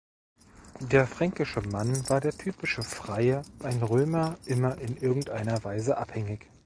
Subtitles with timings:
[0.79, 6.49] Der fränkische Mann war der typische „Freie“; ein Römer immer in irgendeiner Weise abhängig.